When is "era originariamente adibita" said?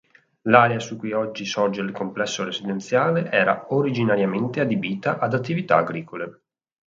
3.29-5.19